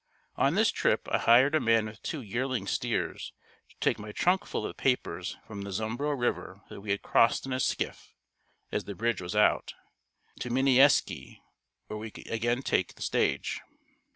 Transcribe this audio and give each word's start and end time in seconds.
On 0.35 0.55
this 0.55 0.71
trip, 0.71 1.07
I 1.11 1.19
hired 1.19 1.53
a 1.53 1.59
man 1.59 1.85
with 1.85 2.01
two 2.01 2.23
yearling 2.23 2.65
steers 2.65 3.33
to 3.69 3.75
take 3.79 3.99
my 3.99 4.11
trunk 4.11 4.45
full 4.45 4.65
of 4.65 4.75
papers 4.75 5.37
from 5.45 5.61
the 5.61 5.69
Zumbro 5.71 6.09
River 6.19 6.61
that 6.69 6.81
we 6.81 6.89
had 6.89 7.03
crossed 7.03 7.45
in 7.45 7.53
a 7.53 7.59
skiff, 7.59 8.15
as 8.71 8.85
the 8.85 8.95
bridge 8.95 9.21
was 9.21 9.35
out, 9.35 9.75
to 10.39 10.49
Minnieski 10.49 11.43
where 11.85 11.99
we 11.99 12.09
could 12.09 12.25
again 12.31 12.63
take 12.63 12.95
the 12.95 13.03
stage. 13.03 13.61